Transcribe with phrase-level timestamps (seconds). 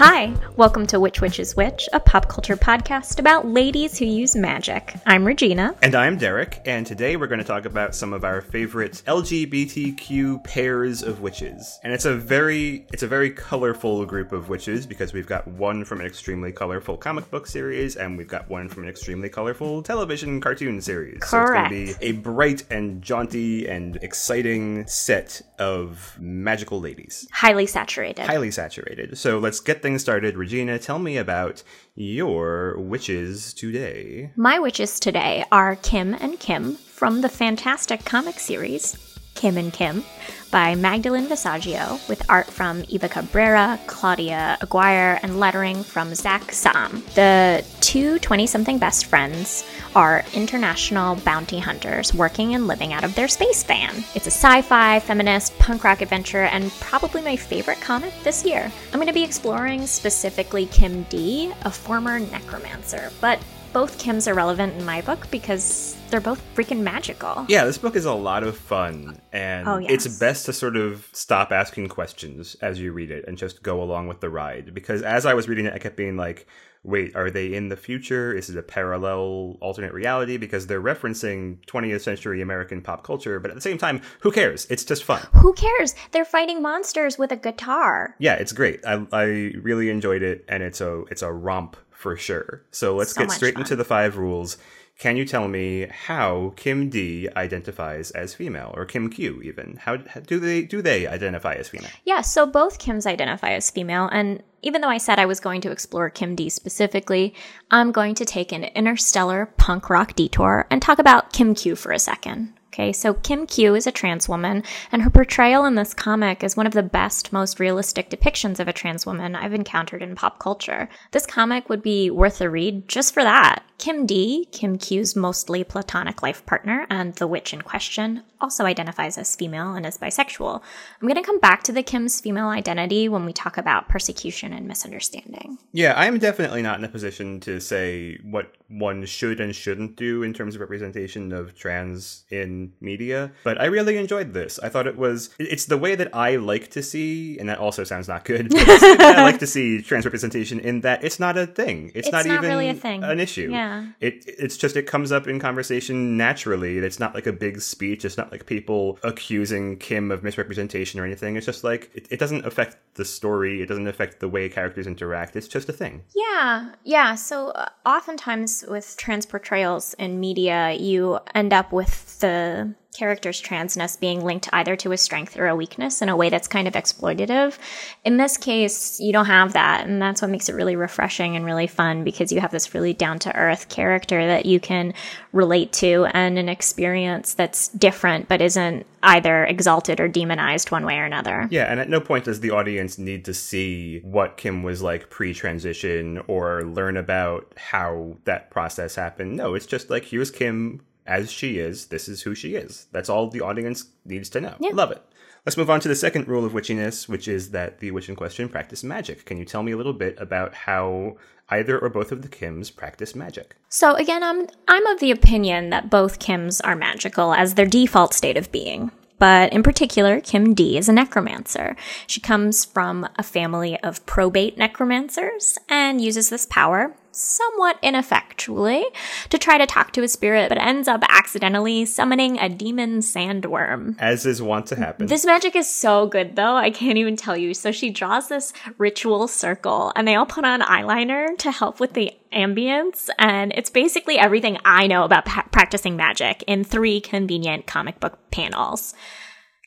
[0.00, 4.34] Hi, welcome to Which Witch is Which, a pop culture podcast about ladies who use
[4.34, 4.94] magic.
[5.06, 5.74] I'm Regina.
[5.82, 10.42] And I'm Derek, and today we're going to talk about some of our favorite LGBTQ
[10.44, 11.78] pairs of witches.
[11.84, 15.84] And it's a very it's a very colorful group of witches because we've got one
[15.84, 19.82] from an extremely colorful comic book series and we've got one from an extremely colorful
[19.82, 21.20] television cartoon series.
[21.20, 21.30] Correct.
[21.30, 27.28] So it's going to be a bright and jaunty and exciting set of magical ladies.
[27.32, 28.26] Highly saturated.
[28.26, 29.16] Highly saturated.
[29.16, 30.36] So let's get things started.
[30.40, 31.62] Regina, tell me about
[31.94, 34.30] your witches today.
[34.36, 39.09] My witches today are Kim and Kim from the fantastic comic series
[39.40, 40.04] Kim and Kim
[40.50, 47.02] by Magdalene Visaggio with art from Eva Cabrera, Claudia Aguirre, and lettering from Zakk Saam.
[47.14, 49.64] The two 20 something best friends
[49.96, 54.04] are international bounty hunters working and living out of their space van.
[54.14, 58.70] It's a sci fi, feminist, punk rock adventure, and probably my favorite comic this year.
[58.92, 63.38] I'm going to be exploring specifically Kim D, a former necromancer, but
[63.72, 67.44] both Kims are relevant in my book because they're both freaking magical.
[67.48, 70.06] Yeah, this book is a lot of fun, and Oh, yes.
[70.06, 73.82] it's best to sort of stop asking questions as you read it and just go
[73.82, 74.74] along with the ride.
[74.74, 76.46] Because as I was reading it, I kept being like,
[76.82, 78.32] wait, are they in the future?
[78.32, 80.36] Is it a parallel alternate reality?
[80.38, 84.66] Because they're referencing 20th century American pop culture, but at the same time, who cares?
[84.70, 85.20] It's just fun.
[85.34, 85.94] Who cares?
[86.10, 88.16] They're fighting monsters with a guitar.
[88.18, 88.80] Yeah, it's great.
[88.86, 89.24] I, I
[89.60, 92.62] really enjoyed it, and it's a it's a romp for sure.
[92.70, 93.62] So let's So get straight fun.
[93.62, 94.56] into the five rules.
[94.98, 99.78] Can you tell me how Kim D identifies as female, or Kim Q even?
[99.84, 101.90] How, how do they do they identify as female?
[102.04, 105.62] Yeah, so both Kims identify as female, and even though I said I was going
[105.62, 107.34] to explore Kim D specifically,
[107.70, 111.92] I'm going to take an interstellar punk rock detour and talk about Kim Q for
[111.92, 112.52] a second.
[112.72, 116.56] Okay, so Kim Q is a trans woman, and her portrayal in this comic is
[116.56, 120.38] one of the best, most realistic depictions of a trans woman I've encountered in pop
[120.38, 120.88] culture.
[121.10, 123.64] This comic would be worth a read just for that.
[123.78, 129.16] Kim D, Kim Q's mostly platonic life partner, and the witch in question, also identifies
[129.16, 130.62] as female and is bisexual.
[131.00, 134.52] I'm going to come back to the Kim's female identity when we talk about persecution
[134.52, 135.58] and misunderstanding.
[135.72, 139.96] Yeah, I am definitely not in a position to say what one should and shouldn't
[139.96, 144.58] do in terms of representation of trans in media, but I really enjoyed this.
[144.62, 147.82] I thought it was it's the way that I like to see, and that also
[147.84, 148.48] sounds not good.
[148.50, 151.46] But it's the way I like to see trans representation in that it's not a
[151.46, 151.92] thing.
[151.94, 153.02] It's, It's not, not even really a thing.
[153.04, 153.48] an issue.
[153.50, 153.86] Yeah.
[154.00, 156.78] It it's just it comes up in conversation naturally.
[156.78, 158.04] It's not like a big speech.
[158.04, 161.36] It's not like people accusing Kim of misrepresentation or anything.
[161.36, 163.62] It's just like it, it doesn't affect the story.
[163.62, 165.36] It doesn't affect the way characters interact.
[165.36, 166.02] It's just a thing.
[166.14, 167.14] Yeah, yeah.
[167.14, 173.98] So uh, oftentimes with trans portrayals in media, you end up with the character's transness
[173.98, 176.74] being linked either to a strength or a weakness in a way that's kind of
[176.74, 177.56] exploitative.
[178.04, 181.44] In this case, you don't have that, and that's what makes it really refreshing and
[181.44, 184.92] really fun because you have this really down to earth character that you can
[185.32, 190.98] relate to and an experience that's different but isn't either exalted or demonized one way
[190.98, 191.48] or another.
[191.50, 195.10] Yeah, and at no point does the audience need to see what Kim was like
[195.10, 199.36] pre transition or learn about how that process happened.
[199.36, 201.86] No, it's just like here's Kim as she is.
[201.86, 202.86] This is who she is.
[202.92, 204.54] That's all the audience needs to know.
[204.60, 204.70] Yeah.
[204.72, 205.02] Love it.
[205.44, 208.16] Let's move on to the second rule of witchiness, which is that the witch in
[208.16, 209.24] question practice magic.
[209.24, 211.16] Can you tell me a little bit about how
[211.48, 213.56] either or both of the Kims practice magic?
[213.68, 218.14] So again, I'm I'm of the opinion that both Kims are magical as their default
[218.14, 218.92] state of being.
[219.18, 221.76] But in particular, Kim D is a necromancer.
[222.06, 228.84] She comes from a family of probate necromancers and uses this power, somewhat ineffectually,
[229.28, 233.96] to try to talk to a spirit, but ends up accidentally summoning a demon sandworm.
[233.98, 235.06] As is wont to happen.
[235.06, 237.54] This magic is so good though, I can't even tell you.
[237.54, 241.94] So she draws this ritual circle and they all put on eyeliner to help with
[241.94, 243.08] the ambience.
[243.18, 248.18] And it's basically everything I know about pa- practicing magic in three convenient comic book
[248.30, 248.94] panels.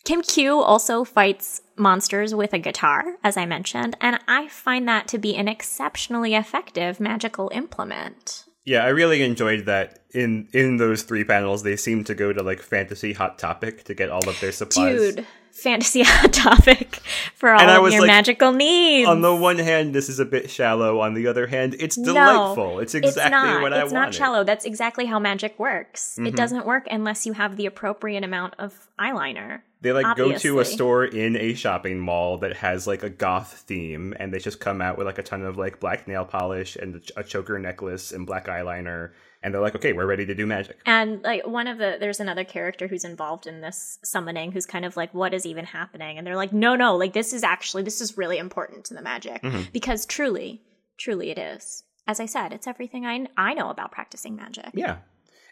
[0.06, 5.08] Kim Q also fights monsters with a guitar, as I mentioned, and I find that
[5.10, 8.46] to be an exceptionally effective magical implement.
[8.66, 10.00] Yeah, I really enjoyed that.
[10.14, 13.94] In in those three panels, they seem to go to like fantasy hot topic to
[13.94, 15.16] get all of their supplies.
[15.16, 17.00] Dude, fantasy hot topic
[17.36, 19.08] for all And of your like, magical needs.
[19.08, 21.00] On the one hand, this is a bit shallow.
[21.00, 22.80] On the other hand, it's delightful.
[22.80, 23.62] it's exactly not.
[23.62, 23.96] what I It's wanted.
[23.96, 24.06] Mm-hmm.
[24.06, 24.44] not shallow.
[24.44, 26.18] That's exactly how magic works.
[26.18, 29.62] It doesn't work unless you have the appropriate amount of eyeliner.
[29.82, 33.64] They like go to a store in a shopping mall that has like a goth
[33.68, 36.76] theme, and they just come out with like a ton of like black nail polish
[36.78, 39.12] and a choker necklace and black eyeliner,
[39.44, 40.80] and they're like, okay, we're ready to do magic.
[40.86, 44.86] And like one of the there's another character who's involved in this summoning who's kind
[44.86, 46.18] of like, what is even happening?
[46.18, 49.02] And they're like, no, no, like this is actually this is really important to the
[49.02, 49.72] magic Mhm.
[49.74, 50.62] because truly,
[50.98, 51.84] truly it is.
[52.08, 54.70] As I said, it's everything I I know about practicing magic.
[54.74, 54.98] Yeah.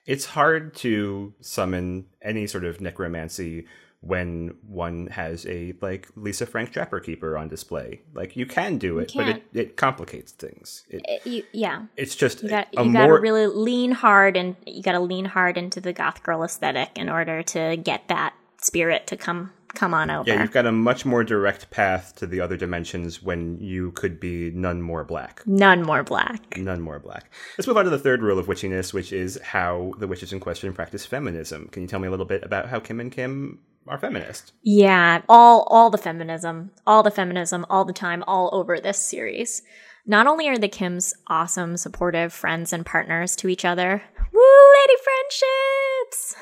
[0.05, 3.67] It's hard to summon any sort of necromancy
[4.01, 8.01] when one has a like Lisa Frank Trapper Keeper on display.
[8.13, 10.83] Like you can do it, but it, it complicates things.
[10.89, 14.35] It, It- you, yeah, it's just you got a you got to really lean hard
[14.35, 18.07] and you got to lean hard into the goth girl aesthetic in order to get
[18.07, 20.27] that spirit to come come on over.
[20.29, 24.19] yeah, you've got a much more direct path to the other dimensions when you could
[24.19, 25.41] be none more black.
[25.45, 26.57] None more black.
[26.57, 27.31] None more black.
[27.57, 30.41] Let's move on to the third rule of witchiness, which is how the witches in
[30.41, 31.69] question practice feminism.
[31.71, 34.53] Can you tell me a little bit about how Kim and Kim are feminist?
[34.61, 39.61] Yeah, all all the feminism, all the feminism, all the time, all over this series.
[40.05, 44.01] Not only are the Kims awesome, supportive friends and partners to each other,
[44.33, 46.35] woo, lady friendships.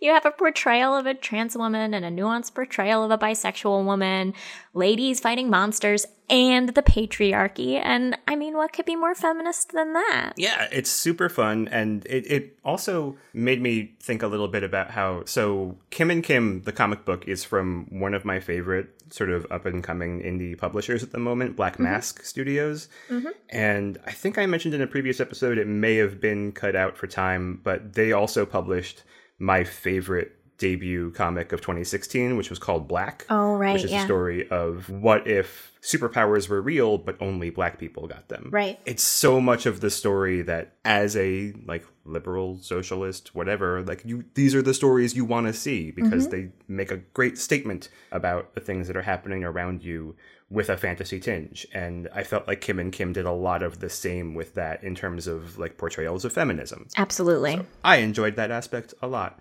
[0.00, 3.84] You have a portrayal of a trans woman and a nuanced portrayal of a bisexual
[3.84, 4.34] woman,
[4.72, 7.80] ladies fighting monsters, and the patriarchy.
[7.82, 10.32] And I mean, what could be more feminist than that?
[10.36, 14.90] Yeah, it's super fun, and it, it also made me think a little bit about
[14.90, 15.24] how.
[15.26, 19.46] So, Kim and Kim, the comic book, is from one of my favorite sort of
[19.50, 21.84] up and coming indie publishers at the moment, Black mm-hmm.
[21.84, 22.88] Mask Studios.
[23.08, 23.28] Mm-hmm.
[23.50, 26.96] And I think I mentioned in a previous episode, it may have been cut out
[26.96, 29.02] for time, but they also published
[29.38, 34.02] my favorite debut comic of 2016, which was called Black Oh, right, which is yeah.
[34.02, 38.80] a story of what if superpowers were real but only black people got them Right.
[38.86, 44.24] it's so much of the story that as a like liberal socialist whatever like you
[44.32, 46.46] these are the stories you want to see because mm-hmm.
[46.46, 50.16] they make a great statement about the things that are happening around you
[50.50, 53.80] with a fantasy tinge and i felt like kim and kim did a lot of
[53.80, 57.60] the same with that in terms of like portrayals of feminism Absolutely.
[57.82, 59.40] I enjoyed that aspect a lot.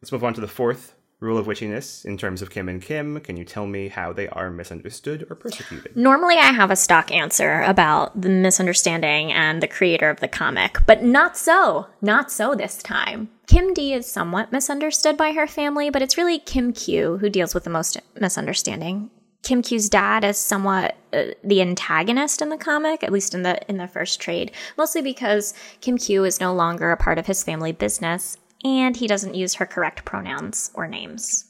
[0.00, 3.20] Let's move on to the fourth rule of witchiness in terms of Kim and Kim.
[3.20, 5.96] Can you tell me how they are misunderstood or persecuted?
[5.96, 10.78] Normally, I have a stock answer about the misunderstanding and the creator of the comic,
[10.86, 11.86] but not so.
[12.02, 13.30] Not so this time.
[13.46, 17.54] Kim D is somewhat misunderstood by her family, but it's really Kim Q who deals
[17.54, 19.10] with the most misunderstanding.
[19.44, 23.60] Kim Q's dad is somewhat uh, the antagonist in the comic, at least in the
[23.68, 27.44] in the first trade, mostly because Kim Q is no longer a part of his
[27.44, 31.44] family business and he doesn't use her correct pronouns or names.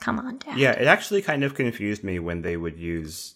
[0.00, 0.58] Come on, dad.
[0.58, 3.34] Yeah, it actually kind of confused me when they would use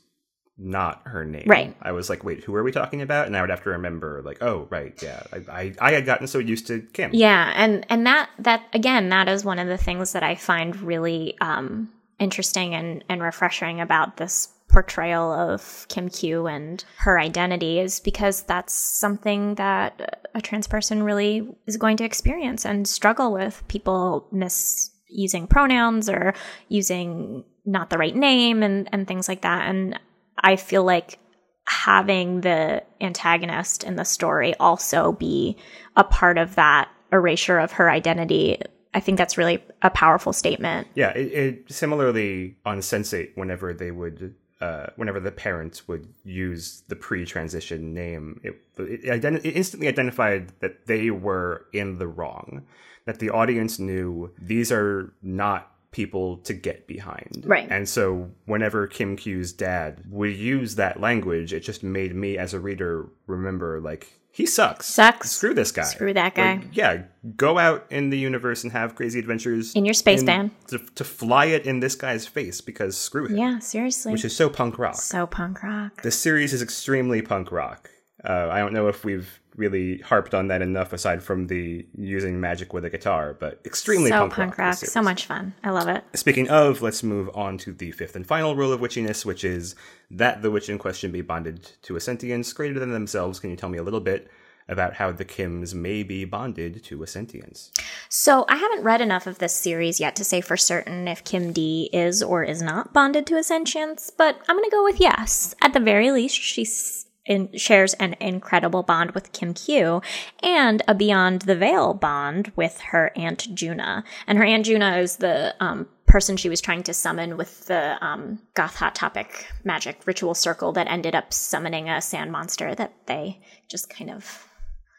[0.56, 1.44] not her name.
[1.46, 1.76] Right.
[1.80, 3.26] I was like, wait, who are we talking about?
[3.26, 5.22] And I would have to remember, like, oh, right, yeah.
[5.32, 7.10] I, I, I had gotten so used to Kim.
[7.14, 10.74] Yeah, and and that that again, that is one of the things that I find
[10.80, 17.80] really um, interesting and and refreshing about this portrayal of Kim Q and her identity
[17.80, 23.32] is because that's something that a trans person really is going to experience and struggle
[23.32, 23.62] with.
[23.68, 26.34] People misusing pronouns or
[26.68, 29.68] using not the right name and and things like that.
[29.68, 29.98] And
[30.38, 31.18] I feel like
[31.66, 35.56] having the antagonist in the story also be
[35.96, 38.60] a part of that erasure of her identity
[38.98, 43.92] i think that's really a powerful statement Yeah, it, it similarly on Sense8, whenever they
[44.00, 48.54] would, uh, whenever the parents would use the pre-transition name, it
[48.94, 52.66] it, identi- it instantly identified that they were in the wrong.
[53.06, 55.60] That the audience knew these are not
[55.92, 57.44] people to get behind.
[57.46, 57.68] Right.
[57.70, 62.52] And so whenever Kim Q's dad would use that language, it just made me as
[62.52, 64.86] a reader remember like he sucks.
[64.86, 65.32] Sucks.
[65.32, 65.82] Screw this guy.
[65.82, 66.60] Screw that guy.
[66.72, 67.02] Yeah,
[67.36, 70.52] go out in the universe and have crazy adventures In your space van.
[70.68, 73.36] To, to fly it in this guy's face because screw him.
[73.36, 74.94] yeah seriously Which is so punk rock.
[74.94, 77.90] so punk rock This series is extremely punk rock.
[78.22, 82.40] Uh, I don't know if we've really harped on that enough aside from the using
[82.40, 84.66] magic with a guitar, but extremely so punk, punk rock.
[84.68, 88.16] rock so much fun i love it Speaking of, let's move on to the fifth
[88.16, 89.74] and final rule of witchiness, which is
[90.10, 93.40] that the witch in question be bonded to a sentience greater than themselves.
[93.40, 94.30] Can you tell me a little bit
[94.70, 97.72] about how the Kims may be bonded to a sentience?
[98.10, 101.52] So I haven't read enough of this series yet to say for certain if Kim
[101.52, 105.00] D is or is not bonded to a sentience, but I'm going to go with
[105.00, 105.54] yes.
[105.62, 110.02] At the very least, she s- in, shares an incredible bond with Kim Q
[110.42, 114.02] and a beyond the veil bond with her aunt Juna.
[114.26, 118.02] And her aunt Juna is the um, person she was trying to summon with the
[118.04, 122.94] um, goth hot topic magic ritual circle that ended up summoning a sand monster that
[123.06, 124.47] they just kind of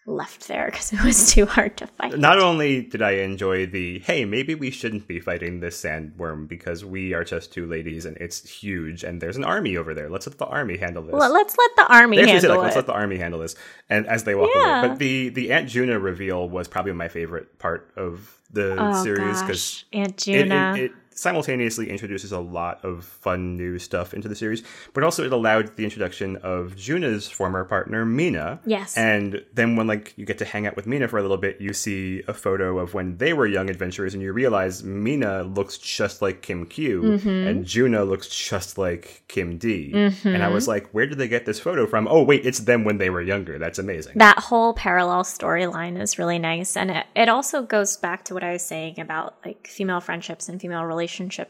[0.09, 2.17] left there because it was too hard to fight.
[2.17, 6.83] Not only did I enjoy the hey, maybe we shouldn't be fighting this sandworm because
[6.83, 10.09] we are just two ladies and it's huge and there's an army over there.
[10.09, 11.13] Let's let the army handle this.
[11.13, 12.63] Well, let's let the army handle said, like, it.
[12.63, 13.55] let's let the army handle this.
[13.89, 14.79] And as they walk Yeah.
[14.79, 14.89] away.
[14.89, 19.41] But the the Aunt Juna reveal was probably my favorite part of the oh series
[19.41, 20.73] because Aunt it, Juna.
[20.75, 25.23] it, it simultaneously introduces a lot of fun new stuff into the series, but also
[25.25, 28.59] it allowed the introduction of Juna's former partner Mina.
[28.65, 28.97] Yes.
[28.97, 31.59] And then when like you get to hang out with Mina for a little bit,
[31.59, 35.77] you see a photo of when they were young adventurers, and you realize Mina looks
[35.77, 37.29] just like Kim Q, Mm-hmm.
[37.47, 39.91] and Juna looks just like Kim D.
[40.23, 42.07] And I was like, where did they get this photo from?
[42.07, 43.57] Oh wait, it's them when they were younger.
[43.59, 44.13] That's amazing.
[44.17, 48.43] that whole parallel storyline is really nice and it, it also goes back to what
[48.43, 51.08] i was saying about like female friendships and female relationships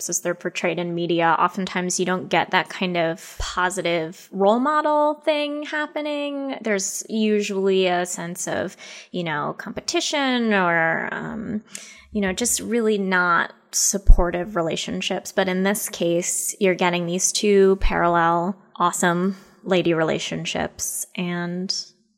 [0.10, 5.16] as they're portrayed in media oftentimes you don't get that kind of positive role model
[5.26, 6.58] thing happening.
[6.62, 8.78] There's usually a sense of
[9.12, 11.64] you know competition or um,
[12.12, 15.32] you know just really not supportive relationships.
[15.32, 21.74] But in this case you're getting these two parallel awesome lady relationships and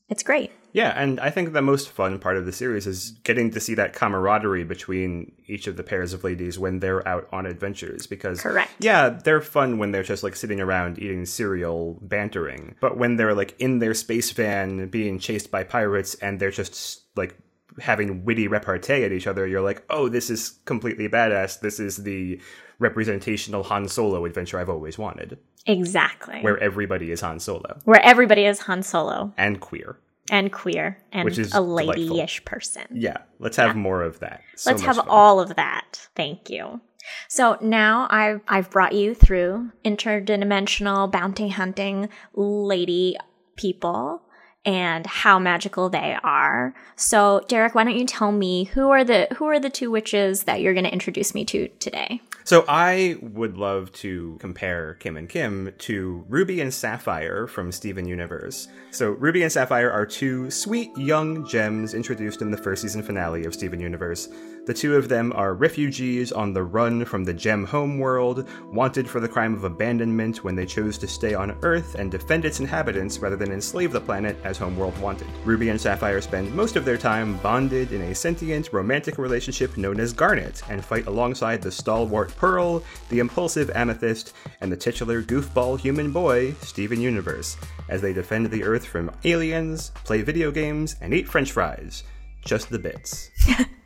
[0.10, 3.52] it's great Yeah, and I think the most fun part of the series is getting
[3.52, 7.46] to see that camaraderie between each of the pairs of ladies when they're out on
[7.46, 8.08] adventures.
[8.08, 8.72] Because, Correct.
[8.80, 12.76] yeah, they're fun when they're just like sitting around eating cereal, bantering.
[12.80, 17.02] But when they're like in their space van being chased by pirates and they're just
[17.16, 17.38] like
[17.80, 21.60] having witty repartee at each other, you're like, oh, this is completely badass.
[21.60, 22.42] This is the
[22.80, 25.38] representational Han Solo adventure I've always wanted,
[25.68, 26.42] Exactly.
[26.42, 29.98] Where, where everybody is Han Solo Where everybody is Han Solo and queer.
[30.30, 32.86] And queer and Which is a lady-ish person.
[32.94, 34.42] Yeah, let's have more of that.
[34.56, 35.08] So Let's have fun.
[35.10, 36.08] all of that.
[36.16, 36.82] Thank you.
[37.28, 43.18] So now I've I've brought you through interdimensional bounty hunting lady
[43.56, 44.22] people
[44.64, 46.76] and how magical they are.
[46.96, 50.44] So Derek, why don't you tell me who are the who are the two witches
[50.44, 52.22] that you're going to introduce me to today?
[52.52, 58.06] So I would love to compare Kim and Kim to Ruby and Sapphire from Steven
[58.06, 58.68] Universe.
[58.90, 63.46] So Ruby and Sapphire are two sweet young gems introduced in the first season finale
[63.46, 64.28] of Steven Universe.
[64.68, 69.20] The two of them are refugees on the run from the gem homeworld, wanted for
[69.20, 73.18] the crime of abandonment when they chose to stay on Earth and defend its inhabitants
[73.18, 75.28] rather than enslave the planet as Homeworld wanted.
[75.46, 80.00] Ruby and Sapphire spend most of their time bonded in a sentient, romantic relationship known
[80.00, 85.80] as Garnet, and fight alongside the stalwart Pearl, the impulsive Amethyst, and the titular goofball
[85.80, 87.58] human boy, Steven Universe,
[87.90, 92.04] as they defend the Earth from aliens, play video games, and eat french fries.
[92.46, 93.32] Just the bits.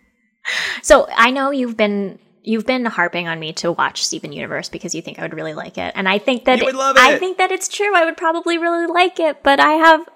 [0.83, 4.93] So I know you've been you've been harping on me to watch Steven Universe because
[4.93, 7.51] you think I would really like it, and I think that love I think that
[7.51, 7.95] it's true.
[7.95, 10.07] I would probably really like it, but I have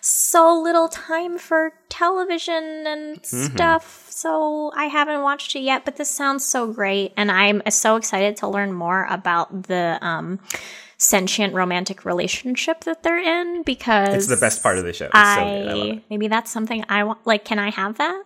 [0.00, 3.54] so little time for television and Mm-hmm.
[3.54, 5.84] stuff, so I haven't watched it yet.
[5.84, 9.98] But this sounds so great, and I'm so excited to learn more about the.
[10.02, 10.40] Um,
[10.98, 15.04] sentient romantic relationship that they're in because It's the best part of the show.
[15.04, 15.68] It's so I, good.
[15.68, 16.02] I it.
[16.08, 17.26] maybe that's something I want.
[17.26, 18.22] Like, can I have that?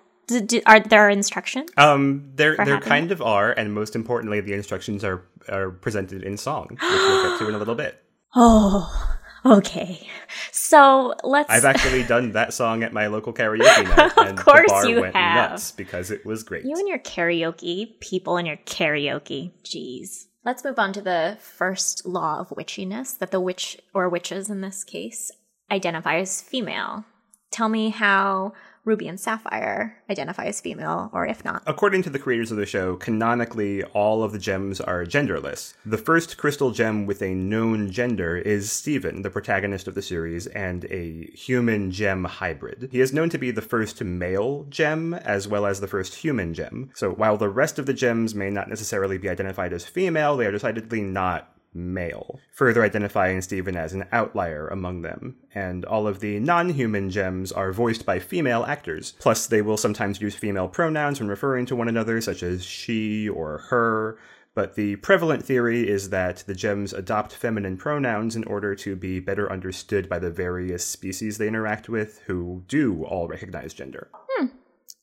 [0.46, 1.70] D- are there instructions?
[1.76, 6.36] Um, there, there kind of are, and most importantly, the instructions are are presented in
[6.36, 8.02] song, which we'll get to in a little bit.
[8.36, 10.06] Oh, okay.
[10.52, 11.50] So let's.
[11.50, 15.00] I've actually done that song at my local karaoke night, and course the bar you
[15.00, 15.50] went have.
[15.50, 16.64] nuts because it was great.
[16.64, 19.50] you and your karaoke, people and your karaoke.
[19.64, 20.26] Jeez.
[20.44, 24.60] Let's move on to the first law of witchiness that the witch, or witches in
[24.60, 25.30] this case,
[25.70, 27.04] identify as female.
[27.50, 28.52] Tell me how
[28.84, 31.62] Ruby and Sapphire identify as female, or if not.
[31.66, 35.74] According to the creators of the show, canonically, all of the gems are genderless.
[35.84, 40.46] The first crystal gem with a known gender is Steven, the protagonist of the series,
[40.46, 42.88] and a human gem hybrid.
[42.90, 46.54] He is known to be the first male gem, as well as the first human
[46.54, 46.90] gem.
[46.94, 50.46] So while the rest of the gems may not necessarily be identified as female, they
[50.46, 55.36] are decidedly not male, further identifying Steven as an outlier among them.
[55.54, 59.14] And all of the non human gems are voiced by female actors.
[59.18, 63.28] Plus, they will sometimes use female pronouns when referring to one another, such as she
[63.28, 64.18] or her.
[64.52, 69.20] But the prevalent theory is that the gems adopt feminine pronouns in order to be
[69.20, 74.08] better understood by the various species they interact with, who do all recognize gender.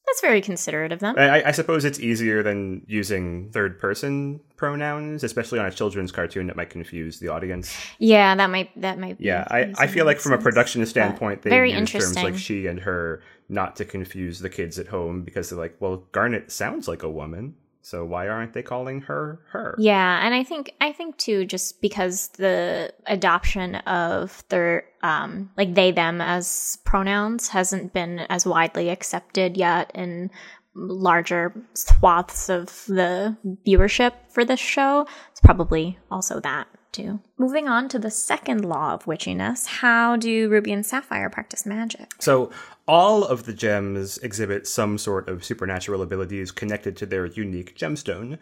[0.07, 1.15] That's very considerate of them.
[1.17, 6.47] I, I suppose it's easier than using third person pronouns, especially on a children's cartoon
[6.47, 7.77] that might confuse the audience.
[7.99, 9.17] Yeah, that might that might.
[9.17, 12.37] Be Yeah, I, I feel like from a production standpoint, they very use terms like
[12.37, 16.51] she and her not to confuse the kids at home because they're like, well, Garnet
[16.53, 17.55] sounds like a woman.
[17.87, 19.73] So why aren't they calling her her?
[19.79, 25.73] Yeah, and I think I think too, just because the adoption of their um like
[25.73, 30.31] they them as pronouns hasn't been as widely accepted yet in
[30.75, 35.07] larger swaths of the viewership for this show.
[35.31, 37.21] It's probably also that too.
[37.37, 42.11] Moving on to the second law of witchiness, how do Ruby and Sapphire practice magic?
[42.19, 42.51] So
[42.87, 48.37] all of the gems exhibit some sort of supernatural abilities connected to their unique gemstone.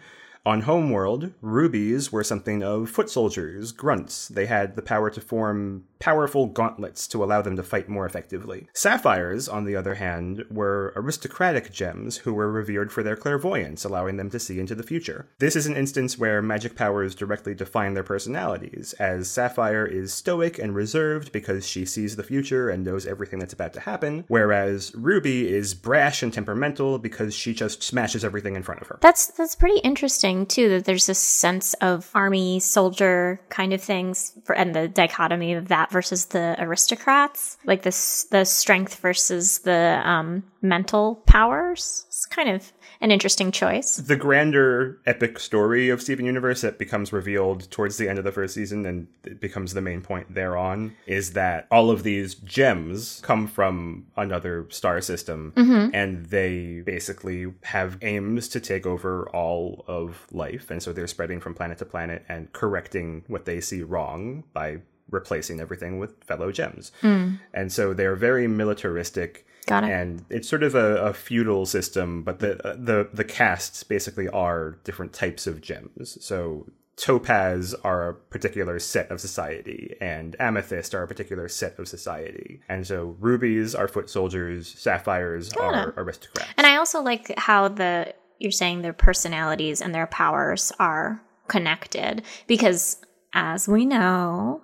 [0.46, 4.28] On Homeworld, rubies were something of foot soldiers, grunts.
[4.28, 8.68] They had the power to form powerful gauntlets to allow them to fight more effectively.
[8.74, 14.18] Sapphires, on the other hand, were aristocratic gems who were revered for their clairvoyance, allowing
[14.18, 15.28] them to see into the future.
[15.40, 20.60] This is an instance where magic powers directly define their personalities, as Sapphire is stoic
[20.60, 24.94] and reserved because she sees the future and knows everything that's about to happen, whereas
[24.96, 29.00] Ruby is brash and temperamental because she just smashes everything in front of her.
[29.02, 34.34] That's that's pretty interesting too that there's this sense of army soldier kind of things
[34.44, 40.02] for and the dichotomy of that versus the aristocrats like this the strength versus the
[40.04, 42.04] um, mental powers.
[42.10, 43.96] It's kind of an interesting choice.
[43.96, 48.32] The grander epic story of steven universe that becomes revealed towards the end of the
[48.34, 53.22] first season and it becomes the main point thereon is that all of these gems
[53.24, 55.54] come from another star system
[55.94, 60.70] and they basically have aims to take over all of life.
[60.70, 64.80] And so they're spreading from planet to planet and correcting what they see wrong by
[65.16, 67.36] replacing everything with fellow gems hmm.
[67.54, 69.90] and so they're very militaristic Got it.
[69.90, 74.30] and it's sort of a, a feudal system, but the uh, the the castes basically
[74.30, 76.24] are different types of gems.
[76.24, 76.68] So
[76.98, 82.62] topaz are a particular set of society, and amethyst are a particular set of society.
[82.70, 86.54] And so rubies are foot soldiers, sapphires are aristocrats.
[86.58, 92.22] and i also like how the you're saying their personalities and their powers are connected
[92.48, 92.98] because
[93.34, 94.62] as we know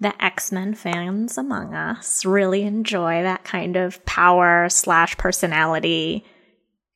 [0.00, 6.24] the X-Men fans among us really enjoy that kind of power slash personality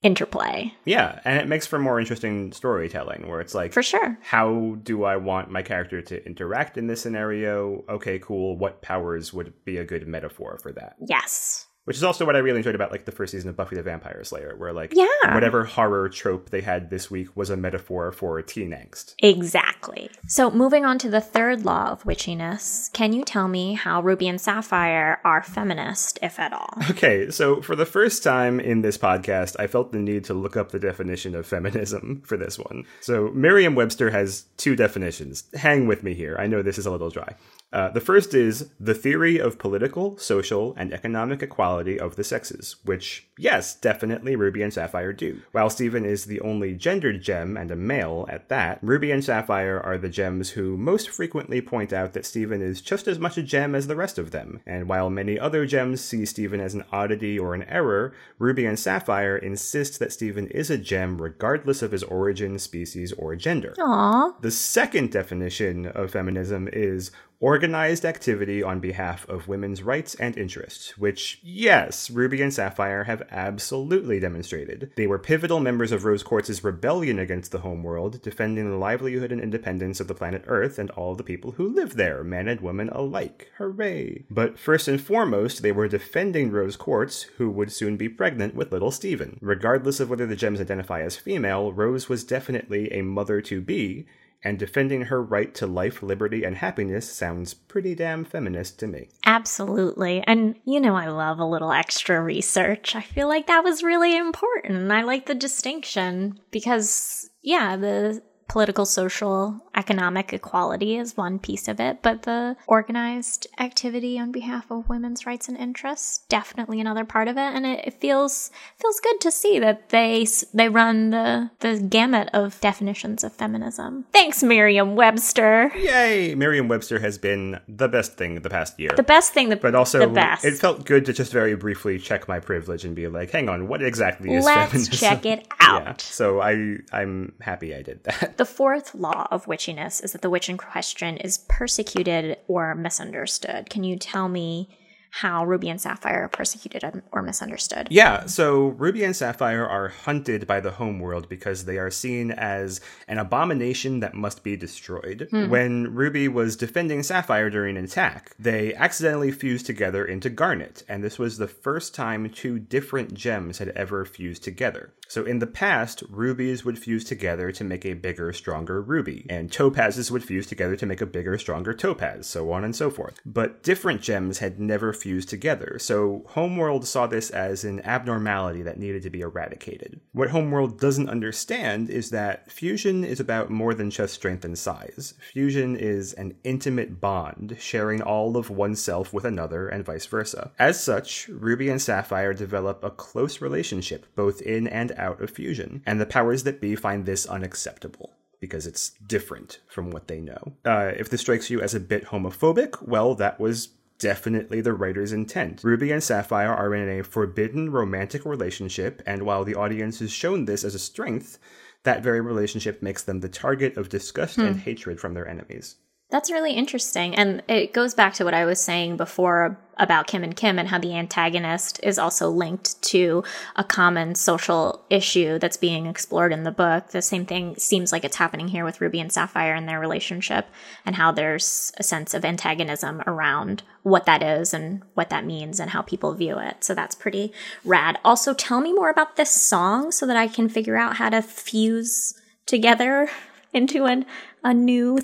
[0.03, 0.73] interplay.
[0.87, 4.17] yeah, and it makes for more interesting storytelling where it's like For sure.
[4.23, 7.85] how do I want my character to interact in this scenario?
[7.87, 8.57] Okay, cool.
[8.57, 10.97] What powers would be a good metaphor for that?
[11.07, 11.67] Yes.
[11.85, 13.83] Which is also what I really enjoyed about like the first season of Buffy the
[13.83, 15.35] Vampire Slayer, where like Yeah.
[15.35, 19.15] whatever horror trope they had this week was a metaphor for teen angst.
[19.21, 20.11] Exactly.
[20.29, 24.29] So, moving on to the third law of witchiness, can you tell me how Ruby
[24.29, 26.69] and Sapphire are feminist, if at all?
[26.91, 30.57] Okay, so for the first time in this podcast, I felt the need to look
[30.57, 32.85] up the definition of feminism for this one.
[33.01, 35.45] So Merriam Webster has two definitions.
[35.55, 36.37] Hang with me here.
[36.39, 37.35] I know this is a little dry.
[37.73, 42.77] Uh, the first is the theory of political, social, and economic equality of the sexes,
[42.85, 45.41] which, yes, definitely Ruby and Sapphire do.
[45.53, 49.81] While Steven is the only gendered gem and a male at that, Ruby and Sapphire
[49.81, 53.43] are the gems who most frequently point out that Steven is just as much a
[53.43, 54.61] gem as the rest of them.
[54.67, 58.79] And while many other gems see Steven as an oddity or an error, Ruby and
[58.79, 63.75] Sapphire insist that Steven is a gem regardless of his origin, species, or gender.
[63.79, 64.33] Aw.
[64.41, 70.99] The second definition of feminism is organized activity on behalf of women's rights and interests,
[70.99, 74.93] which, yes, Ruby and Sapphire have absolutely demonstrated.
[74.95, 79.41] They were pivotal members of Rose Quartz's rebellion against the homeworld, defending the livelihood and
[79.41, 82.91] independence of the planet Earth and all the people who live there, men and women
[82.91, 83.51] alike.
[83.57, 84.25] Hooray!
[84.31, 88.71] But first and foremost, they were defending Rose Quartz, who would soon be pregnant with
[88.71, 89.39] little Steven.
[89.41, 94.05] Regardless of whether the gems identify as female, Rose was definitely a mother to be,
[94.43, 99.09] and defending her right to life, liberty, and happiness sounds pretty damn feminist to me.
[99.27, 100.23] Absolutely.
[100.27, 102.97] And you know, I love a little extra research.
[102.97, 104.91] I feel like that was really important.
[104.91, 111.79] I like the distinction because, yeah, the political, social, economic equality is one piece of
[111.79, 117.29] it, but the organized activity on behalf of women's rights and interests definitely another part
[117.29, 117.41] of it.
[117.55, 122.29] And it, it feels feels good to see that they they run the the gamut
[122.33, 124.05] of definitions of feminism.
[124.13, 125.73] Thanks, Merriam-Webster.
[125.77, 126.35] Yay!
[126.35, 128.91] Merriam Webster has been the best thing the past year.
[128.97, 130.45] The best thing, the, but also, the best.
[130.45, 133.69] it felt good to just very briefly check my privilege and be like, hang on,
[133.69, 134.93] what exactly is Let's feminism?
[134.95, 135.77] check it Yeah.
[135.91, 136.01] out.
[136.01, 138.37] So I, I'm happy I did that.
[138.41, 143.69] The fourth law of witchiness is that the witch in question is persecuted or misunderstood.
[143.69, 144.67] Can you tell me
[145.11, 147.89] how Ruby and Sapphire are persecuted or misunderstood.
[147.91, 152.81] Yeah, so Ruby and Sapphire are hunted by the homeworld because they are seen as
[153.09, 155.29] an abomination that must be destroyed.
[155.31, 155.49] Hmm.
[155.49, 161.03] When Ruby was defending Sapphire during an attack, they accidentally fused together into Garnet, and
[161.03, 164.95] this was the first time two different gems had ever fused together.
[165.09, 169.51] So in the past, rubies would fuse together to make a bigger, stronger ruby, and
[169.51, 173.19] topazes would fuse together to make a bigger, stronger topaz, so on and so forth.
[173.27, 178.79] But different gems had never fused together, so Homeworld saw this as an abnormality that
[178.79, 180.01] needed to be eradicated.
[180.13, 185.15] What Homeworld doesn't understand is that fusion is about more than just strength and size.
[185.33, 190.53] Fusion is an intimate bond, sharing all of oneself with another and vice versa.
[190.59, 195.83] As such, Ruby and Sapphire develop a close relationship, both in and out of fusion,
[195.87, 198.11] and the powers that be find this unacceptable
[198.41, 200.55] because it's different from what they know.
[200.65, 203.69] Uh, if this strikes you as a bit homophobic, well, that was
[204.01, 205.63] definitely the writer's intent.
[205.63, 210.47] Ruby and Sapphire are in a forbidden romantic relationship, and while the audience has shown
[210.47, 211.39] this as a strength,
[211.85, 214.43] that very relationship makes them the target of disgust hmm.
[214.43, 215.77] and hatred from their enemies.
[216.11, 217.15] That's really interesting.
[217.15, 220.69] And it goes back to what I was saying before about Kim and Kim and
[220.69, 223.23] how the antagonist is also linked to
[223.57, 226.89] a common social issue that's being explored in the book.
[226.89, 230.49] The same thing seems like it's happening here with Ruby and Sapphire and their relationship
[230.85, 235.61] and how there's a sense of antagonism around what that is and what that means
[235.61, 236.63] and how people view it.
[236.63, 237.33] So that's pretty
[237.65, 237.99] rad.
[238.05, 241.23] Also, tell me more about this song so that I can figure out how to
[241.23, 243.09] fuse together
[243.55, 244.05] into an,
[244.45, 244.99] a new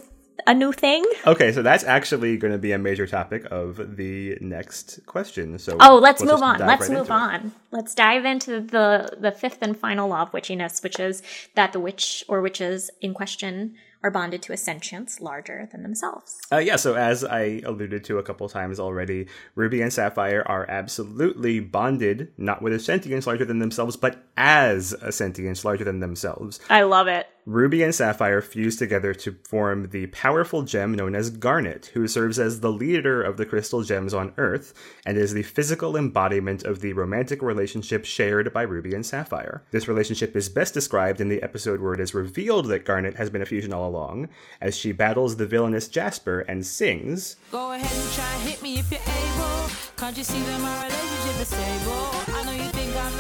[0.47, 1.05] a new thing.
[1.27, 5.59] Okay, so that's actually going to be a major topic of the next question.
[5.59, 6.59] So oh, let's, let's move on.
[6.59, 7.35] Let's right move on.
[7.35, 7.53] It.
[7.71, 11.23] Let's dive into the the fifth and final law of witchiness, which is
[11.55, 16.39] that the witch or witches in question are bonded to a sentience larger than themselves.
[16.53, 20.65] Uh, yeah, so as I alluded to a couple times already, Ruby and Sapphire are
[20.69, 26.01] absolutely bonded, not with a sentience larger than themselves, but as a sentience larger than
[26.01, 26.61] themselves.
[26.71, 27.27] I love it.
[27.47, 32.41] Ruby and Sapphire fuse together to form the powerful gem known as Garnet, who serves
[32.41, 34.75] as the leader of the crystal gems on Earth
[35.07, 39.63] and is the physical embodiment of the romantic relationship shared by Ruby and Sapphire.
[39.71, 43.31] This relationship is best described in the episode where it is revealed that Garnet has
[43.31, 44.29] been a fusion all along,
[44.61, 48.91] as she battles the villainous Jasper and sings Go ahead and try hit me if
[48.91, 49.71] you're able.
[49.97, 52.36] Can't you see that my relationship is stable?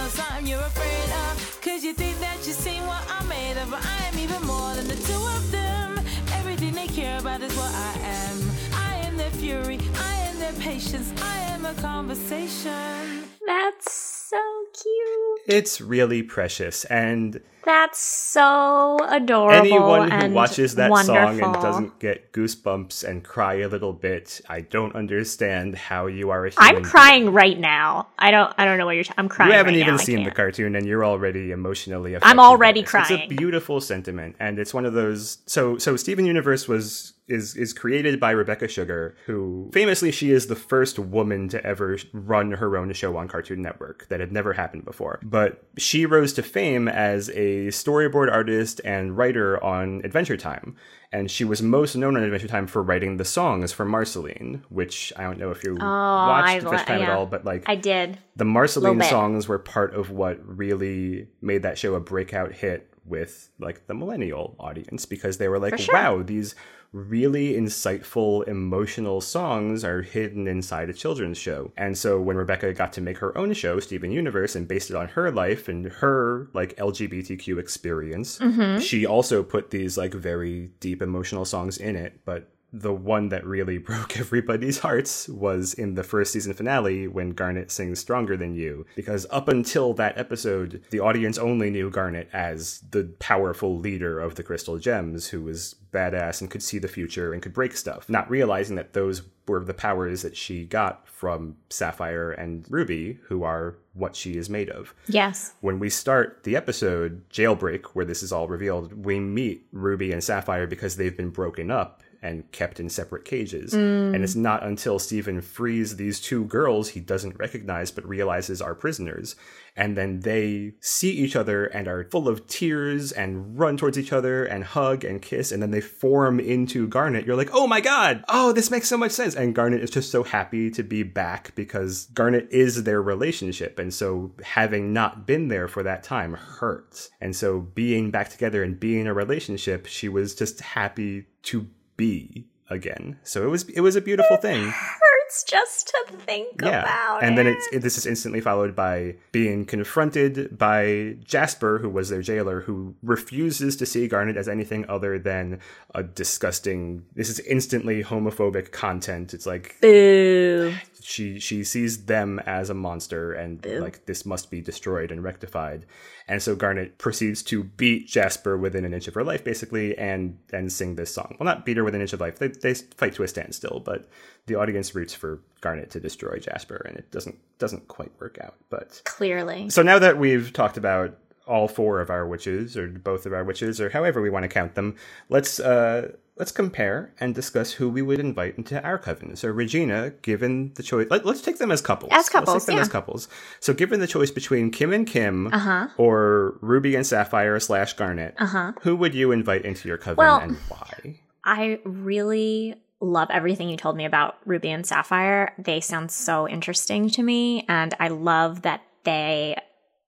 [0.06, 2.52] I know you think I'm not something you're afraid of, cause you think that you
[2.52, 5.98] seen what I'm made of, but I am even more than the two of them.
[6.32, 8.50] Everything they care about is what I am.
[8.72, 13.24] I am their fury, I am their patience, I am a conversation.
[13.46, 13.92] That's
[14.30, 14.40] so
[14.72, 15.40] cute.
[15.56, 19.54] It's really precious and that's so adorable.
[19.54, 21.14] Anyone who watches that wonderful.
[21.14, 26.30] song and doesn't get goosebumps and cry a little bit, I don't understand how you
[26.30, 27.34] are I'm crying being.
[27.34, 28.08] right now.
[28.18, 29.50] I don't I don't know what you're t- I'm crying.
[29.50, 30.00] You haven't right even now.
[30.02, 32.30] seen the cartoon and you're already emotionally affected.
[32.30, 33.06] I'm already crying.
[33.10, 37.56] It's a beautiful sentiment and it's one of those so so Steven Universe was is
[37.56, 42.52] is created by Rebecca Sugar, who famously she is the first woman to ever run
[42.52, 44.06] her own show on Cartoon Network.
[44.08, 45.18] That had never happened before.
[45.24, 50.76] But she rose to fame as a storyboard artist and writer on Adventure Time.
[51.12, 55.12] And she was most known on Adventure Time for writing the songs for Marceline, which
[55.16, 57.12] I don't know if you oh, watched Adventure Time yeah.
[57.12, 58.18] at all, but like I did.
[58.36, 63.50] The Marceline songs were part of what really made that show a breakout hit with
[63.58, 65.94] like the millennial audience because they were like, sure.
[65.94, 66.54] wow, these
[66.92, 71.70] really insightful, emotional songs are hidden inside a children's show.
[71.76, 74.96] And so when Rebecca got to make her own show, Steven Universe, and based it
[74.96, 78.78] on her life and her like LGBTQ experience, mm-hmm.
[78.80, 83.46] she also put these like very deep emotional songs in it, but the one that
[83.46, 88.54] really broke everybody's hearts was in the first season finale when Garnet sings Stronger Than
[88.54, 88.86] You.
[88.94, 94.34] Because up until that episode, the audience only knew Garnet as the powerful leader of
[94.34, 98.08] the Crystal Gems who was badass and could see the future and could break stuff,
[98.08, 103.44] not realizing that those were the powers that she got from Sapphire and Ruby, who
[103.44, 104.94] are what she is made of.
[105.06, 105.54] Yes.
[105.60, 110.22] When we start the episode, Jailbreak, where this is all revealed, we meet Ruby and
[110.22, 113.72] Sapphire because they've been broken up and kept in separate cages.
[113.72, 114.14] Mm.
[114.14, 118.74] And it's not until Steven frees these two girls he doesn't recognize but realizes are
[118.74, 119.36] prisoners.
[119.76, 124.12] And then they see each other and are full of tears and run towards each
[124.12, 125.52] other and hug and kiss.
[125.52, 127.26] And then they form into Garnet.
[127.26, 128.24] You're like, oh my God.
[128.28, 129.34] Oh, this makes so much sense.
[129.34, 133.78] And Garnet is just so happy to be back because Garnet is their relationship.
[133.78, 137.10] And so having not been there for that time hurts.
[137.20, 142.46] And so being back together and being a relationship, she was just happy to be
[142.68, 143.18] again.
[143.22, 144.70] So it was it was a beautiful thing.
[144.70, 147.36] hurts just to think about and it.
[147.36, 152.22] then it's it, this is instantly followed by being confronted by Jasper, who was their
[152.22, 155.60] jailer, who refuses to see Garnet as anything other than
[155.94, 157.04] a disgusting.
[157.14, 159.34] This is instantly homophobic content.
[159.34, 160.74] It's like Boo.
[161.02, 165.86] She she sees them as a monster and like this must be destroyed and rectified.
[166.28, 170.38] And so garnet proceeds to beat jasper within an inch of her life basically and
[170.52, 171.36] and sing this song.
[171.38, 172.38] Well not beat her within an inch of life.
[172.38, 174.08] They, they fight to a standstill but
[174.46, 178.54] the audience roots for garnet to destroy jasper and it doesn't doesn't quite work out
[178.70, 179.70] but Clearly.
[179.70, 183.44] so now that we've talked about all four of our witches, or both of our
[183.44, 184.96] witches, or however we want to count them,
[185.28, 189.36] let's uh, let's compare and discuss who we would invite into our coven.
[189.36, 192.10] So Regina, given the choice, let, us take them as couples.
[192.12, 192.82] As Let's couples, take them yeah.
[192.82, 193.28] as couples.
[193.60, 195.88] So given the choice between Kim and Kim, Uh-huh.
[195.96, 198.72] or Ruby and Sapphire slash Garnet, Uh-huh.
[198.82, 201.20] who would you invite into your coven Well- and why?
[201.44, 205.54] I really love everything you told me about Ruby and Sapphire.
[205.58, 209.56] They sound so interesting to me and I love that they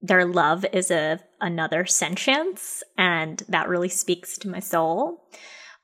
[0.00, 5.24] their love is a another sentience and that really speaks to my soul.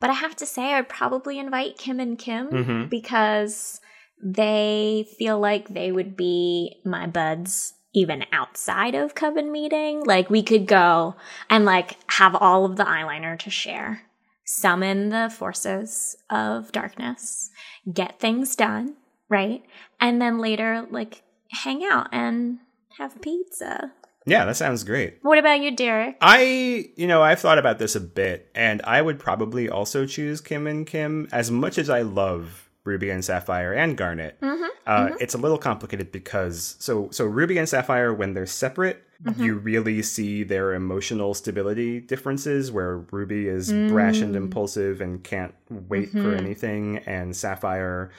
[0.00, 2.90] But I have to say I'd probably invite Kim and Kim Mhm.
[2.90, 3.80] because
[4.22, 10.02] they feel like they would be my buds even outside of coven meeting.
[10.04, 11.14] Like we could go
[11.48, 14.02] and like have all of the eyeliner to share,
[14.44, 17.50] summon the forces of darkness,
[17.92, 18.96] get things done,
[19.28, 19.62] right?
[20.00, 22.58] And then later like hang out and
[22.98, 23.92] have pizza.
[24.26, 25.18] Yeah, that sounds great.
[25.22, 26.16] What about you, Derek?
[26.20, 30.40] I, you know, I've thought about this a bit, and I would probably also choose
[30.40, 31.28] Kim and Kim.
[31.30, 35.14] As much as I love Ruby and Sapphire and Garnet, mm-hmm, uh, mm-hmm.
[35.20, 39.42] it's a little complicated because so so Ruby and Sapphire, when they're separate, mm-hmm.
[39.42, 42.72] you really see their emotional stability differences.
[42.72, 43.90] Where Ruby is mm.
[43.90, 48.10] brash and impulsive and can't wait for anything, and Sapphire.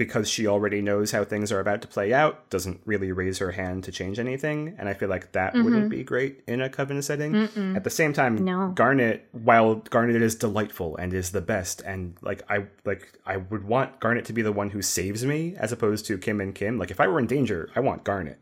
[0.00, 3.52] Because she already knows how things are about to play out, doesn't really raise her
[3.52, 5.88] hand to change anything, and I feel like that wouldn't mm-hmm.
[5.88, 7.34] be great in a coven setting.
[7.76, 8.72] At the same time, No.
[8.74, 13.64] Garnet, while Garnet is delightful and is the best, and like I like I would
[13.64, 16.78] want Garnet to be the one who saves me as opposed to Kim and Kim.
[16.78, 18.40] Like if I were in danger, I want Garnet.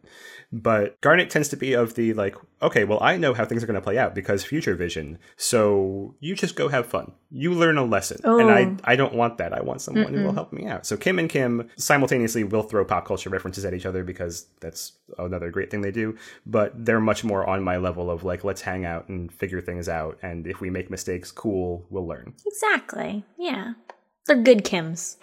[0.51, 3.67] But Garnet tends to be of the like, okay, well I know how things are
[3.67, 5.19] going to play out because future vision.
[5.37, 7.13] So you just go have fun.
[7.31, 8.77] You learn a lesson, and I oh.
[8.85, 9.53] I don't want that.
[9.53, 10.87] I want someone who will help me out.
[10.87, 14.93] So Kim and Kim simultaneously will throw pop culture references at each other because that's
[15.19, 16.17] another great thing they do.
[16.47, 19.89] But they're much more on my level of like, let's hang out and figure things
[19.89, 20.19] out.
[20.23, 22.35] And if we make mistakes, cool, we'll learn.
[22.47, 23.25] Exactly.
[23.39, 23.75] Yeah.
[24.27, 25.17] They're good Kims.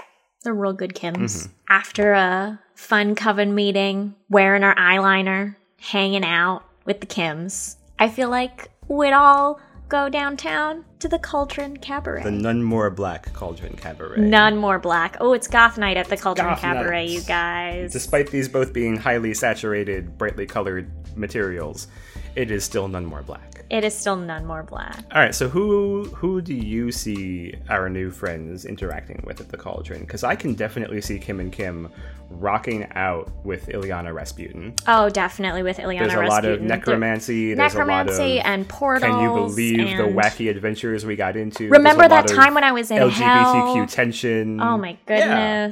[0.44, 1.16] They're real good Kims.
[1.16, 1.52] Mm-hmm.
[1.70, 8.30] After a fun coven meeting, wearing our eyeliner, hanging out with the Kims, I feel
[8.30, 12.24] like we'd all go downtown to the Cauldron Cabaret.
[12.24, 14.20] The None More Black Cauldron Cabaret.
[14.20, 15.18] None more black.
[15.20, 17.10] Oh, it's goth night at the Cauldron Goth Cabaret, night.
[17.10, 17.94] you guys.
[17.94, 21.88] Despite these both being highly saturated, brightly colored materials,
[22.36, 23.52] it is still none more black.
[23.70, 24.98] it is still none more black.
[25.12, 29.58] All right, so who who do you see our new friends interacting with at the
[29.58, 30.02] Cauldron?
[30.02, 31.90] Because I can definitely see Kim and Kim
[32.30, 34.74] rocking out with Illyana Rasputin.
[34.88, 36.68] Oh, definitely with Illyana There's a lot of Rasputin.
[36.68, 37.54] necromancy.
[37.54, 39.12] There's necromancy a lot of and portals.
[39.12, 41.70] Can you believe the wacky adventures we got into?
[41.70, 43.88] Remember There's a lot that time when I was in LGBTQ hell?
[43.88, 44.60] tension.
[44.60, 45.72] Oh my Yeah.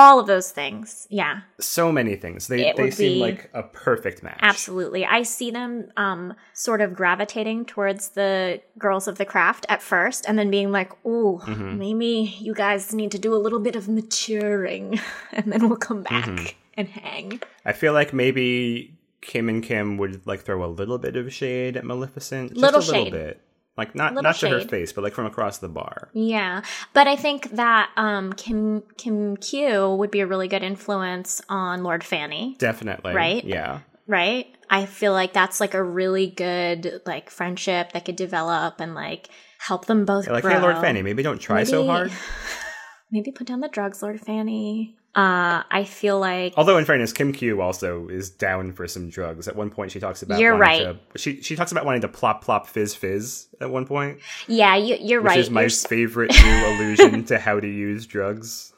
[0.00, 1.06] All of those things.
[1.10, 2.46] Yeah, so many things.
[2.46, 4.38] They It they seem like a perfect match.
[4.40, 5.02] absolutely.
[5.04, 10.24] I see them um sort of gravitating towards the girls of the craft at first
[10.28, 11.78] and then being like, "Ooh, Mm-hmm.
[11.78, 12.12] maybe
[12.46, 15.00] you guys need to do a little bit of maturing
[15.32, 16.46] and then we'll come back Mm-hmm.
[16.78, 21.16] and hang." I feel like maybe Kim and Kim would like throw a little bit
[21.16, 22.50] of shade at Maleficent.
[22.50, 23.12] Just Little a little shade.
[23.12, 23.40] bit.
[23.78, 26.08] Like not Little not to her face, but like from across the bar.
[26.12, 26.62] Yeah,
[26.92, 31.84] but I think that um Kim Kim Q would be a really good influence on
[31.84, 32.56] Lord Fanny.
[32.58, 33.14] Definitely.
[33.14, 33.44] Right?
[33.44, 33.80] Yeah.
[34.08, 34.46] right?
[34.68, 39.28] I feel like that's like a really good like friendship that could develop and like
[39.60, 40.52] help them both Like, grow.
[40.54, 42.10] hey, Lord Fanny, maybe don't try so hard.
[43.10, 44.97] Maybe put down the drugs, Lord Fanny.
[45.18, 49.48] Uh, I feel like Although, in fairness, Kim Q also is down for some drugs.
[49.48, 50.96] At one point, she talks about You're right.
[51.12, 54.76] To, she she talks about wanting to plop plop fizz fizz at one point, yeah,
[54.76, 55.38] you, you're which right.
[55.40, 58.72] is my You're, favorite new allusion to how to use drugs.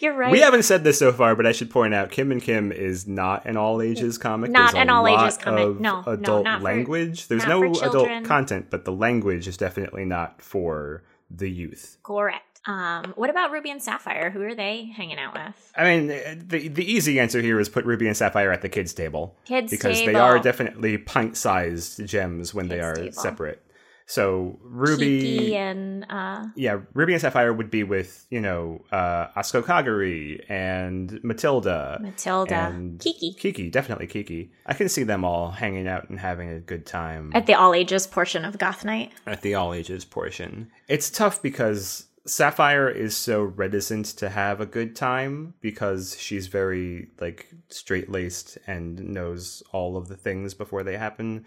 [0.00, 0.32] you're right.
[0.32, 3.06] We haven't said this so far, but I should point out Kim and Kim is
[3.06, 4.50] not an all ages comic.
[4.50, 5.78] Not There's an all ages comic.
[5.78, 7.28] No, no, adult not for- language.
[7.28, 11.98] There's not no adult content, but the language is definitely not for the youth.
[12.02, 12.47] Correct.
[12.66, 14.30] Um, what about Ruby and Sapphire?
[14.30, 15.72] Who are they hanging out with?
[15.76, 18.92] I mean, the the easy answer here is put Ruby and Sapphire at the kids'
[18.92, 23.12] table Kids because they are definitely pint-sized gems when they are table.
[23.12, 23.62] separate.
[24.10, 29.28] So Ruby Kiki and uh, yeah, Ruby and Sapphire would be with, you know, uh
[29.36, 31.98] Atsuko Kagari and Matilda.
[32.00, 33.34] Matilda, and Kiki.
[33.34, 34.50] Kiki, definitely Kiki.
[34.64, 37.74] I can see them all hanging out and having a good time at the all
[37.74, 39.12] ages portion of Goth Night.
[39.26, 40.70] at the all ages portion.
[40.88, 47.08] It's tough because Sapphire is so reticent to have a good time because she's very
[47.20, 51.44] like straight laced and knows all of the things before they happen,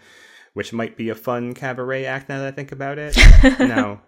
[0.54, 3.16] which might be a fun cabaret act now that I think about it.
[3.58, 4.00] no.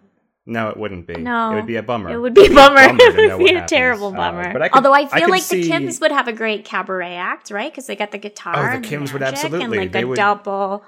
[0.46, 1.14] No, it wouldn't be.
[1.16, 2.10] No, it would be a bummer.
[2.10, 2.76] It would be a bummer.
[2.86, 3.70] to know it would be a happens.
[3.70, 4.52] terrible Uh, bummer.
[4.52, 6.66] but I could- Although I feel could like see- the Kims would have a great
[6.66, 7.72] cabaret act, right?
[7.72, 8.54] Because they got the guitar.
[8.54, 9.64] Oh, the and Kims would magic absolutely.
[9.64, 10.84] And like They a would- double.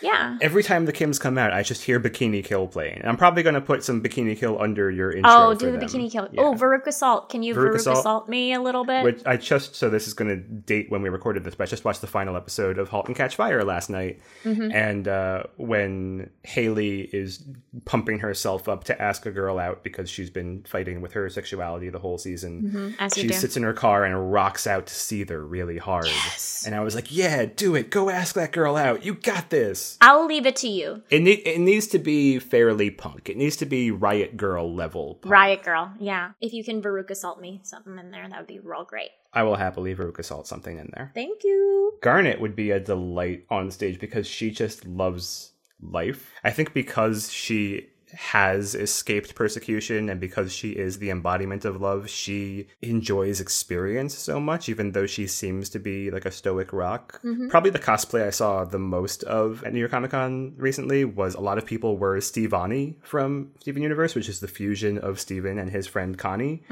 [0.00, 0.38] Yeah.
[0.40, 3.02] Every time the Kims come out, I just hear Bikini Kill playing.
[3.04, 5.30] I'm probably going to put some Bikini Kill under your intro.
[5.32, 5.88] Oh, do the them.
[5.88, 6.28] bikini kill.
[6.32, 6.42] Yeah.
[6.42, 7.28] Oh, Veruca Salt.
[7.30, 8.28] Can you Veruca Veruca, Salt.
[8.28, 9.02] Me a little bit?
[9.04, 11.66] Which I just so this is going to date when we recorded this, but I
[11.70, 14.70] just watched the final episode of *Halt and Catch Fire* last night, Mm-hmm.
[14.72, 17.42] and uh, when Haley is
[17.84, 21.88] pumping herself up to ask a girl out because she's been fighting with her sexuality
[21.90, 25.42] the whole season, As you she sits in her car and rocks out to Seether
[25.48, 26.64] really hard, Yes.
[26.66, 27.90] and I was like, "Yeah, do it!
[27.90, 29.04] Go ask that girl out!
[29.04, 31.02] You got this!" I'll leave it to you.
[31.08, 33.28] It ne- it needs to be fairly punk.
[33.28, 35.14] It needs to be Riot Grrrl level.
[35.22, 35.32] Punk.
[35.32, 35.92] Riot Grrrl.
[35.98, 36.32] Yeah.
[36.40, 39.10] If you can Veruca Salt me something in there, that would be real great.
[39.32, 41.12] I will happily Veruca Salt something in there.
[41.14, 41.98] Thank you.
[42.02, 46.30] Garnet would be a delight on stage because she just loves life.
[46.42, 52.08] I think because she has escaped persecution and because she is the embodiment of love,
[52.08, 57.20] she enjoys experience so much, even though she seems to be like a stoic rock.
[57.48, 61.34] Probably the cosplay I saw the most of at New York Comic Con recently was
[61.34, 65.58] a lot of people were Stevonnie from Steven Universe, which is the fusion of Steven
[65.58, 66.62] and his friend Connie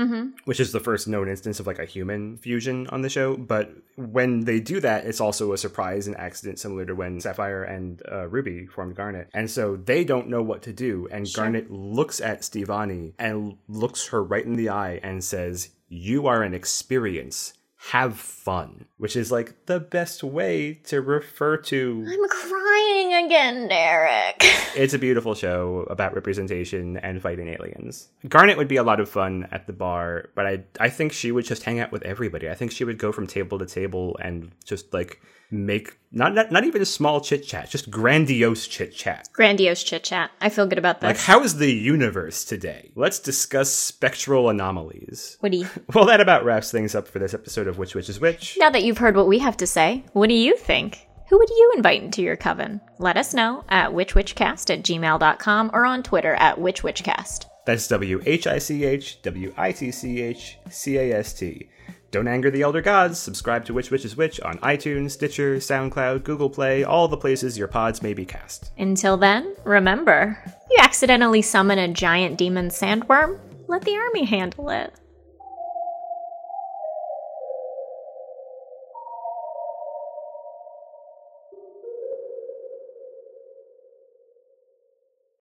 [0.44, 3.37] which is the first known instance of like a human fusion on the show.
[3.37, 7.64] But when they do that, it's also a surprise and accident, similar to when Sapphire
[7.64, 9.29] and uh, Ruby formed Garnet.
[9.35, 11.09] And so they don't know what to do.
[11.11, 16.26] And Garnet looks at Stevonnie and looks her right in the eye and says, You
[16.26, 17.52] are an experience.
[17.90, 24.36] Have fun, which is like the best way to refer to I'm crying again, Derek.
[24.74, 28.08] it's a beautiful show about representation and fighting aliens.
[28.28, 31.30] Garnet would be a lot of fun at the bar, but I I think she
[31.30, 32.48] would just hang out with everybody.
[32.48, 36.50] I think she would go from table to table and just like make not not,
[36.50, 39.28] not even a small chit chat, just grandiose chit chat.
[39.32, 40.30] Grandiose chit chat.
[40.40, 41.06] I feel good about that.
[41.09, 42.92] Like how is the universe today?
[42.94, 45.37] Let's discuss spectral anomalies.
[45.40, 45.68] What do you?
[45.94, 48.56] Well, that about wraps things up for this episode of Which Witch is Which.
[48.59, 51.06] now that you've heard what we have to say, what do you think?
[51.28, 52.80] Who would you invite into your coven?
[52.98, 57.46] Let us know at whichwitchcast at gmail.com or on Twitter at whichwitchcast.
[57.66, 61.68] That's W H I C H W I T C H C A S T.
[62.10, 63.18] Don't anger the elder gods.
[63.18, 67.58] Subscribe to Which Witch is Which on iTunes, Stitcher, SoundCloud, Google Play, all the places
[67.58, 68.70] your pods may be cast.
[68.78, 70.38] Until then, remember,
[70.70, 73.38] you accidentally summon a giant demon sandworm?
[73.68, 74.94] Let the army handle it.